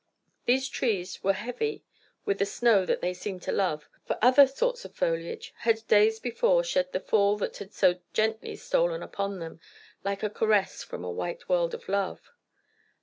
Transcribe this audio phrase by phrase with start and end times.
[0.45, 1.83] These trees were heavy
[2.25, 6.19] with the snow that they seemed to love, for other sorts of foliage had days
[6.19, 11.11] before shed the fall that had so gently stolen upon them—like a caress from a
[11.11, 12.31] white world of love.